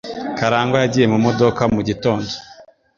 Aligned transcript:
Karangwa 0.37 0.77
yagiye 0.83 1.05
mu 1.13 1.17
modoka 1.25 1.61
mu 1.73 1.81
gitondo. 1.87 2.29